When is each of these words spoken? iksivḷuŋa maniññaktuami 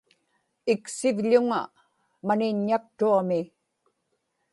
iksivḷuŋa 0.73 1.61
maniññaktuami 2.25 3.41